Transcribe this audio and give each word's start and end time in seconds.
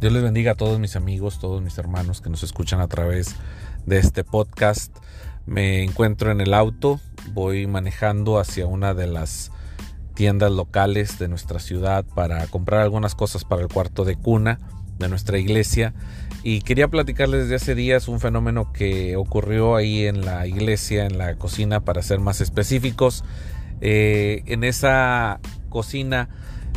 Dios 0.00 0.12
les 0.12 0.22
bendiga 0.22 0.52
a 0.52 0.54
todos 0.54 0.78
mis 0.78 0.94
amigos, 0.94 1.40
todos 1.40 1.60
mis 1.60 1.76
hermanos 1.76 2.20
que 2.20 2.30
nos 2.30 2.44
escuchan 2.44 2.80
a 2.80 2.86
través 2.86 3.34
de 3.84 3.98
este 3.98 4.22
podcast. 4.22 4.96
Me 5.44 5.82
encuentro 5.82 6.30
en 6.30 6.40
el 6.40 6.54
auto, 6.54 7.00
voy 7.32 7.66
manejando 7.66 8.38
hacia 8.38 8.66
una 8.66 8.94
de 8.94 9.08
las 9.08 9.50
tiendas 10.14 10.52
locales 10.52 11.18
de 11.18 11.26
nuestra 11.26 11.58
ciudad 11.58 12.04
para 12.14 12.46
comprar 12.46 12.82
algunas 12.82 13.16
cosas 13.16 13.44
para 13.44 13.62
el 13.62 13.66
cuarto 13.66 14.04
de 14.04 14.14
cuna 14.14 14.60
de 15.00 15.08
nuestra 15.08 15.36
iglesia 15.36 15.94
y 16.44 16.60
quería 16.60 16.86
platicarles 16.86 17.42
desde 17.42 17.56
hace 17.56 17.74
días 17.74 18.06
un 18.06 18.20
fenómeno 18.20 18.72
que 18.72 19.16
ocurrió 19.16 19.74
ahí 19.74 20.06
en 20.06 20.24
la 20.24 20.46
iglesia, 20.46 21.06
en 21.06 21.18
la 21.18 21.34
cocina 21.34 21.80
para 21.80 22.02
ser 22.02 22.20
más 22.20 22.40
específicos. 22.40 23.24
Eh, 23.80 24.44
en 24.46 24.62
esa 24.62 25.40
cocina 25.68 26.28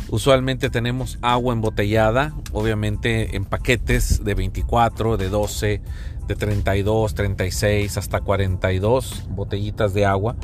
Usualmente 0.08 0.68
tenemos 0.68 1.18
agua 1.22 1.54
embotellada, 1.54 2.34
obviamente 2.52 3.36
en 3.36 3.44
paquetes 3.44 4.22
de 4.24 4.34
24, 4.34 5.16
de 5.16 5.28
12, 5.28 5.80
de 6.26 6.34
32, 6.34 7.14
36, 7.14 7.96
hasta 7.96 8.20
42 8.20 9.24
botellitas 9.30 9.94
de 9.94 10.04
agua. 10.04 10.36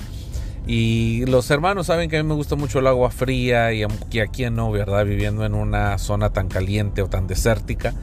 Y 0.67 1.25
los 1.27 1.51
hermanos 1.51 1.87
saben 1.87 2.11
que 2.11 2.19
a 2.19 2.23
mí 2.23 2.29
me 2.29 2.35
gusta 2.35 2.55
mucho 2.55 2.81
el 2.81 2.87
agua 2.87 3.11
fría 3.11 3.73
y 3.73 3.85
aquí 4.21 4.51
no, 4.51 4.71
¿verdad? 4.71 5.07
Viviendo 5.07 5.45
en 5.47 5.55
una 5.55 5.97
zona 5.99 6.31
tan 6.31 6.49
caliente 6.49 7.01
o 7.01 7.09
tan 7.09 7.27
desértica. 7.27 7.95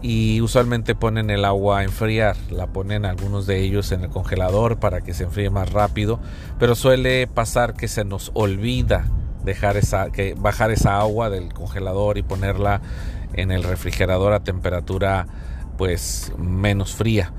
Y 0.00 0.40
usualmente 0.40 0.94
ponen 0.94 1.30
el 1.30 1.44
agua 1.44 1.78
a 1.78 1.84
enfriar, 1.84 2.36
la 2.50 2.66
ponen 2.66 3.04
algunos 3.04 3.46
de 3.46 3.62
ellos 3.62 3.90
en 3.90 4.02
el 4.02 4.10
congelador 4.10 4.78
para 4.78 5.00
que 5.00 5.14
se 5.14 5.24
enfríe 5.24 5.50
más 5.50 5.72
rápido. 5.72 6.20
Pero 6.58 6.74
suele 6.74 7.26
pasar 7.26 7.74
que 7.74 7.88
se 7.88 8.04
nos 8.04 8.30
olvida 8.34 9.06
dejar 9.44 9.76
esa, 9.76 10.10
que 10.10 10.34
bajar 10.34 10.70
esa 10.70 10.98
agua 10.98 11.30
del 11.30 11.52
congelador 11.52 12.18
y 12.18 12.22
ponerla 12.22 12.80
en 13.34 13.50
el 13.50 13.62
refrigerador 13.62 14.32
a 14.32 14.40
temperatura 14.40 15.26
pues 15.76 16.32
menos 16.38 16.94
fría. 16.94 17.32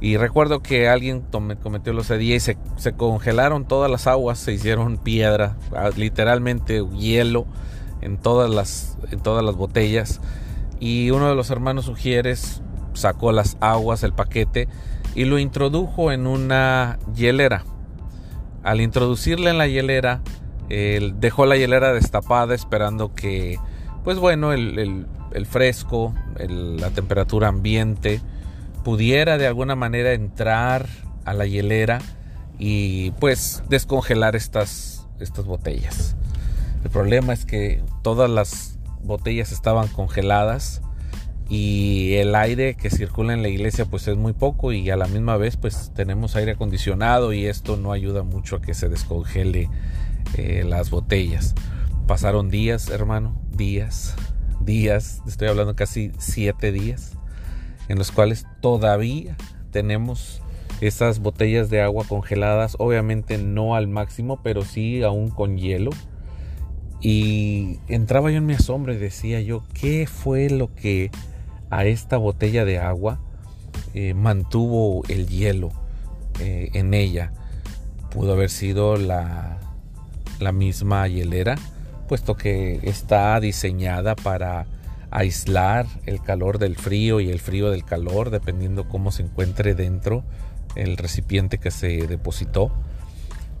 Y 0.00 0.16
recuerdo 0.16 0.60
que 0.60 0.88
alguien 0.88 1.22
cometió 1.62 1.92
los 1.92 2.08
día 2.08 2.36
y 2.36 2.40
se, 2.40 2.56
se, 2.76 2.92
congelaron 2.94 3.66
todas 3.66 3.90
las 3.90 4.06
aguas, 4.06 4.38
se 4.38 4.52
hicieron 4.52 4.96
piedra, 4.96 5.56
ah, 5.76 5.90
literalmente 5.94 6.82
hielo 6.96 7.46
en 8.00 8.16
todas 8.16 8.48
las, 8.48 8.96
en 9.10 9.20
todas 9.20 9.44
las 9.44 9.56
botellas. 9.56 10.22
Y 10.78 11.10
uno 11.10 11.28
de 11.28 11.34
los 11.34 11.50
hermanos 11.50 11.84
sugieres 11.84 12.62
sacó 12.94 13.30
las 13.32 13.58
aguas, 13.60 14.02
el 14.02 14.14
paquete, 14.14 14.68
y 15.14 15.26
lo 15.26 15.38
introdujo 15.38 16.12
en 16.12 16.26
una 16.26 16.98
hielera. 17.14 17.64
Al 18.62 18.80
introducirla 18.80 19.50
en 19.50 19.58
la 19.58 19.66
hielera, 19.66 20.22
dejó 20.70 21.46
la 21.46 21.56
hielera 21.56 21.92
destapada 21.92 22.54
esperando 22.54 23.14
que, 23.14 23.58
pues 24.04 24.18
bueno, 24.18 24.52
el, 24.52 25.06
fresco, 25.48 26.14
la 26.38 26.90
temperatura 26.90 27.48
ambiente 27.48 28.20
pudiera 28.84 29.36
de 29.36 29.46
alguna 29.46 29.74
manera 29.74 30.12
entrar 30.12 30.86
a 31.24 31.34
la 31.34 31.46
hielera 31.46 32.00
y 32.58 33.10
pues 33.12 33.62
descongelar 33.68 34.36
estas, 34.36 35.06
estas 35.18 35.44
botellas. 35.44 36.16
El 36.84 36.90
problema 36.90 37.32
es 37.32 37.44
que 37.44 37.82
todas 38.02 38.30
las 38.30 38.78
botellas 39.02 39.52
estaban 39.52 39.88
congeladas 39.88 40.82
y 41.48 42.14
el 42.14 42.34
aire 42.36 42.74
que 42.74 42.90
circula 42.90 43.32
en 43.32 43.42
la 43.42 43.48
iglesia 43.48 43.84
pues 43.84 44.06
es 44.06 44.16
muy 44.16 44.32
poco 44.32 44.72
y 44.72 44.88
a 44.88 44.96
la 44.96 45.08
misma 45.08 45.36
vez 45.36 45.56
pues 45.56 45.90
tenemos 45.94 46.36
aire 46.36 46.52
acondicionado 46.52 47.32
y 47.32 47.46
esto 47.46 47.76
no 47.76 47.90
ayuda 47.90 48.22
mucho 48.22 48.56
a 48.56 48.60
que 48.60 48.72
se 48.72 48.88
descongele 48.88 49.68
eh, 50.36 50.64
las 50.66 50.90
botellas. 50.90 51.54
Pasaron 52.06 52.50
días, 52.50 52.88
hermano, 52.88 53.40
días, 53.56 54.16
días, 54.60 55.22
estoy 55.26 55.48
hablando 55.48 55.76
casi 55.76 56.12
siete 56.18 56.72
días, 56.72 57.16
en 57.88 57.98
los 57.98 58.10
cuales 58.10 58.46
todavía 58.60 59.36
tenemos 59.70 60.42
esas 60.80 61.20
botellas 61.20 61.70
de 61.70 61.82
agua 61.82 62.04
congeladas, 62.08 62.76
obviamente 62.78 63.38
no 63.38 63.74
al 63.74 63.86
máximo, 63.88 64.40
pero 64.42 64.64
sí 64.64 65.02
aún 65.02 65.30
con 65.30 65.58
hielo. 65.58 65.90
Y 67.00 67.78
entraba 67.88 68.30
yo 68.30 68.38
en 68.38 68.46
mi 68.46 68.54
asombro 68.54 68.92
y 68.92 68.96
decía 68.96 69.40
yo, 69.40 69.62
¿qué 69.72 70.06
fue 70.06 70.50
lo 70.50 70.74
que 70.74 71.10
a 71.70 71.84
esta 71.84 72.16
botella 72.16 72.64
de 72.64 72.78
agua 72.78 73.20
eh, 73.94 74.14
mantuvo 74.14 75.02
el 75.08 75.26
hielo 75.26 75.70
eh, 76.40 76.70
en 76.74 76.92
ella? 76.92 77.32
Pudo 78.10 78.32
haber 78.32 78.50
sido 78.50 78.96
la, 78.96 79.59
la 80.40 80.52
misma 80.52 81.06
hielera, 81.08 81.56
puesto 82.08 82.36
que 82.36 82.80
está 82.82 83.38
diseñada 83.40 84.16
para 84.16 84.66
aislar 85.10 85.86
el 86.06 86.20
calor 86.22 86.58
del 86.58 86.76
frío 86.76 87.20
y 87.20 87.30
el 87.30 87.40
frío 87.40 87.70
del 87.70 87.84
calor, 87.84 88.30
dependiendo 88.30 88.88
cómo 88.88 89.12
se 89.12 89.22
encuentre 89.22 89.74
dentro 89.74 90.24
el 90.76 90.96
recipiente 90.96 91.58
que 91.58 91.70
se 91.70 92.06
depositó. 92.06 92.72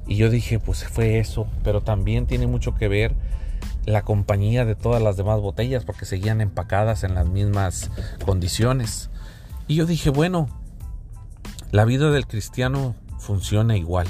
Y 0.06 0.16
yo 0.16 0.30
dije, 0.30 0.58
pues 0.58 0.84
fue 0.84 1.18
eso, 1.18 1.46
pero 1.62 1.82
también 1.82 2.26
tiene 2.26 2.46
mucho 2.46 2.74
que 2.74 2.88
ver 2.88 3.14
la 3.84 4.02
compañía 4.02 4.64
de 4.64 4.74
todas 4.74 5.02
las 5.02 5.16
demás 5.16 5.40
botellas, 5.40 5.84
porque 5.84 6.04
seguían 6.04 6.40
empacadas 6.40 7.04
en 7.04 7.14
las 7.14 7.26
mismas 7.26 7.90
condiciones. 8.24 9.10
Y 9.66 9.76
yo 9.76 9.86
dije, 9.86 10.10
bueno, 10.10 10.48
la 11.70 11.84
vida 11.84 12.10
del 12.10 12.26
cristiano 12.26 12.94
funciona 13.18 13.76
igual. 13.76 14.08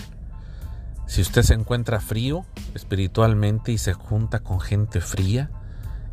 Si 1.11 1.23
usted 1.23 1.43
se 1.43 1.55
encuentra 1.55 1.99
frío 1.99 2.45
espiritualmente 2.73 3.73
y 3.73 3.79
se 3.79 3.95
junta 3.95 4.45
con 4.45 4.61
gente 4.61 5.01
fría, 5.01 5.51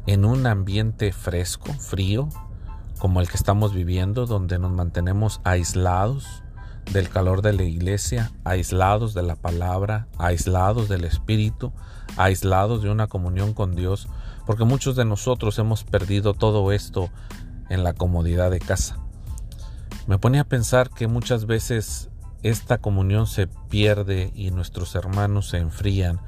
en 0.08 0.26
un 0.26 0.48
ambiente 0.48 1.12
fresco, 1.12 1.72
frío, 1.74 2.30
como 2.98 3.22
el 3.22 3.30
que 3.30 3.38
estamos 3.38 3.76
viviendo, 3.76 4.26
donde 4.26 4.58
nos 4.58 4.72
mantenemos 4.72 5.40
aislados 5.44 6.42
del 6.92 7.10
calor 7.10 7.44
de 7.44 7.54
la 7.54 7.62
iglesia, 7.62 8.32
aislados 8.44 9.14
de 9.14 9.22
la 9.22 9.36
palabra, 9.36 10.08
aislados 10.18 10.90
del 10.90 11.04
Espíritu, 11.04 11.74
aislados 12.18 12.82
de 12.82 12.90
una 12.90 13.06
comunión 13.06 13.54
con 13.54 13.76
Dios, 13.76 14.10
porque 14.48 14.66
muchos 14.66 14.96
de 14.96 15.06
nosotros 15.06 15.60
hemos 15.60 15.84
perdido 15.84 16.34
todo 16.34 16.72
esto 16.72 17.12
en 17.70 17.84
la 17.84 17.94
comodidad 17.94 18.50
de 18.50 18.60
casa. 18.60 18.98
Me 20.08 20.18
pone 20.18 20.40
a 20.40 20.50
pensar 20.50 20.90
que 20.90 21.06
muchas 21.06 21.46
veces 21.46 22.10
esta 22.44 22.78
comunión 22.78 23.28
se 23.28 23.48
pierde 23.48 24.32
y 24.36 24.52
nuestros 24.52 24.96
hermanos 24.96 25.50
se 25.50 25.58
enfrían 25.58 26.20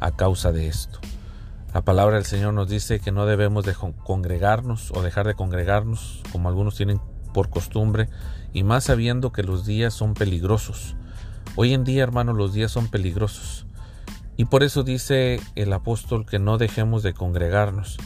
a 0.00 0.12
causa 0.12 0.52
de 0.52 0.68
esto. 0.68 1.00
La 1.74 1.82
palabra 1.82 2.16
del 2.16 2.24
Señor 2.24 2.54
nos 2.54 2.68
dice 2.68 3.00
que 3.00 3.12
no 3.12 3.26
debemos 3.26 3.64
de 3.64 3.74
congregarnos 3.74 4.90
o 4.92 5.02
dejar 5.02 5.26
de 5.26 5.34
congregarnos 5.34 6.22
como 6.32 6.48
algunos 6.48 6.76
tienen 6.76 7.00
por 7.34 7.50
costumbre 7.50 8.08
y 8.54 8.62
más 8.62 8.84
sabiendo 8.84 9.32
que 9.32 9.42
los 9.42 9.66
días 9.66 9.92
son 9.92 10.14
peligrosos. 10.14 10.96
Hoy 11.54 11.74
en 11.74 11.84
día, 11.84 12.02
hermanos, 12.02 12.36
los 12.36 12.54
días 12.54 12.70
son 12.72 12.88
peligrosos. 12.88 13.66
Y 14.36 14.46
por 14.46 14.62
eso 14.62 14.82
dice 14.82 15.40
el 15.54 15.72
apóstol 15.72 16.26
que 16.26 16.38
no 16.38 16.58
dejemos 16.58 17.02
de 17.02 17.14
congregarnos. 17.14 17.98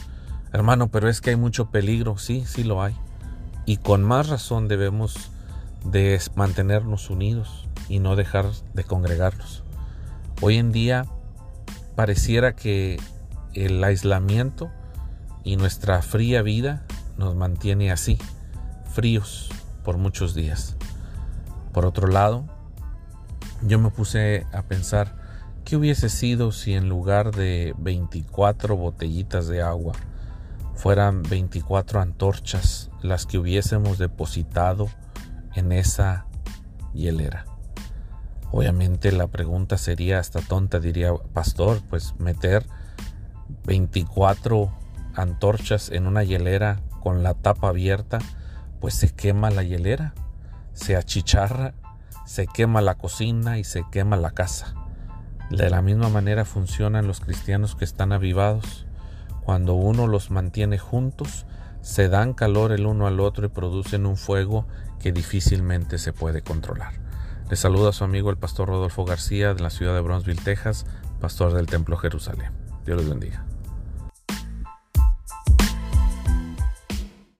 Hermano, 0.53 0.89
pero 0.89 1.07
es 1.07 1.21
que 1.21 1.29
hay 1.29 1.35
mucho 1.35 1.71
peligro. 1.71 2.17
Sí, 2.17 2.43
sí 2.45 2.63
lo 2.63 2.81
hay. 2.81 2.95
Y 3.65 3.77
con 3.77 4.03
más 4.03 4.27
razón 4.27 4.67
debemos 4.67 5.30
de 5.83 6.19
mantenernos 6.35 7.09
unidos 7.09 7.67
y 7.89 7.99
no 7.99 8.15
dejar 8.15 8.45
de 8.73 8.83
congregarnos. 8.83 9.63
Hoy 10.41 10.57
en 10.57 10.71
día 10.71 11.05
pareciera 11.95 12.55
que 12.55 12.99
el 13.53 13.83
aislamiento 13.83 14.71
y 15.43 15.57
nuestra 15.57 16.01
fría 16.01 16.41
vida 16.41 16.85
nos 17.17 17.35
mantiene 17.35 17.91
así, 17.91 18.17
fríos 18.91 19.49
por 19.83 19.97
muchos 19.97 20.33
días. 20.33 20.75
Por 21.73 21.85
otro 21.85 22.07
lado, 22.07 22.45
yo 23.61 23.79
me 23.79 23.91
puse 23.91 24.45
a 24.51 24.63
pensar 24.63 25.15
qué 25.65 25.75
hubiese 25.75 26.09
sido 26.09 26.51
si 26.51 26.73
en 26.73 26.89
lugar 26.89 27.31
de 27.35 27.73
24 27.77 28.75
botellitas 28.75 29.47
de 29.47 29.61
agua 29.61 29.93
fueran 30.75 31.21
24 31.23 32.01
antorchas 32.01 32.89
las 33.01 33.25
que 33.25 33.37
hubiésemos 33.37 33.97
depositado 33.97 34.89
en 35.55 35.71
esa 35.71 36.25
hielera. 36.93 37.45
Obviamente 38.51 39.11
la 39.11 39.27
pregunta 39.27 39.77
sería 39.77 40.19
hasta 40.19 40.41
tonta, 40.41 40.79
diría 40.79 41.13
pastor, 41.33 41.81
pues 41.89 42.15
meter 42.19 42.65
24 43.65 44.71
antorchas 45.15 45.89
en 45.89 46.07
una 46.07 46.23
hielera 46.23 46.81
con 47.01 47.23
la 47.23 47.33
tapa 47.33 47.69
abierta, 47.69 48.19
pues 48.79 48.93
se 48.95 49.09
quema 49.09 49.51
la 49.51 49.63
hielera, 49.63 50.13
se 50.73 50.95
achicharra, 50.95 51.73
se 52.25 52.47
quema 52.47 52.81
la 52.81 52.95
cocina 52.95 53.57
y 53.57 53.63
se 53.63 53.83
quema 53.91 54.17
la 54.17 54.31
casa. 54.31 54.75
De 55.49 55.69
la 55.69 55.81
misma 55.81 56.09
manera 56.09 56.45
funcionan 56.45 57.07
los 57.07 57.19
cristianos 57.19 57.75
que 57.75 57.83
están 57.83 58.13
avivados. 58.13 58.85
Cuando 59.43 59.73
uno 59.73 60.07
los 60.07 60.31
mantiene 60.31 60.77
juntos, 60.77 61.45
se 61.81 62.09
dan 62.09 62.33
calor 62.33 62.71
el 62.71 62.85
uno 62.85 63.07
al 63.07 63.19
otro 63.19 63.45
y 63.45 63.49
producen 63.49 64.05
un 64.05 64.17
fuego 64.17 64.67
que 64.99 65.11
difícilmente 65.11 65.97
se 65.97 66.13
puede 66.13 66.41
controlar. 66.41 66.93
Le 67.49 67.55
saluda 67.55 67.91
su 67.91 68.03
amigo 68.03 68.29
el 68.29 68.37
pastor 68.37 68.69
Rodolfo 68.69 69.03
García 69.03 69.53
de 69.53 69.61
la 69.61 69.69
ciudad 69.69 69.93
de 69.93 70.01
Bronzeville, 70.01 70.41
Texas, 70.41 70.85
pastor 71.19 71.53
del 71.53 71.65
Templo 71.65 71.97
Jerusalén. 71.97 72.51
Dios 72.85 72.97
les 72.97 73.09
bendiga. 73.09 73.50